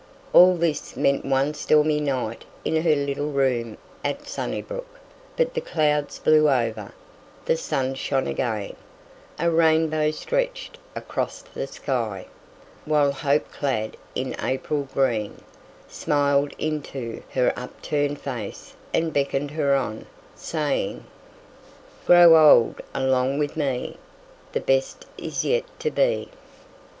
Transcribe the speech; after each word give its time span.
All 0.33 0.55
this 0.57 0.97
meant 0.97 1.23
one 1.25 1.53
stormy 1.53 1.99
night 1.99 2.43
in 2.65 2.75
her 2.81 2.95
little 2.95 3.31
room 3.31 3.77
at 4.03 4.27
Sunnybrook, 4.27 4.87
but 5.37 5.53
the 5.53 5.61
clouds 5.61 6.17
blew 6.17 6.49
over, 6.49 6.91
the 7.45 7.55
sun 7.55 7.93
shone 7.93 8.25
again, 8.25 8.75
a 9.37 9.51
rainbow 9.51 10.09
stretched 10.09 10.79
across 10.95 11.43
the 11.43 11.67
sky, 11.67 12.25
while 12.85 13.11
"hope 13.11 13.51
clad 13.51 13.95
in 14.15 14.35
April 14.41 14.87
green" 14.91 15.37
smiled 15.87 16.53
into 16.57 17.21
her 17.33 17.53
upturned 17.55 18.19
face 18.19 18.73
and 18.95 19.13
beckoned 19.13 19.51
her 19.51 19.75
on, 19.75 20.07
saying: 20.35 21.05
"Grow 22.07 22.35
old 22.37 22.81
along 22.95 23.37
with 23.37 23.55
me, 23.55 23.99
The 24.53 24.61
best 24.61 25.05
is 25.19 25.45
yet 25.45 25.65
to 25.81 25.91
be." 25.91 26.29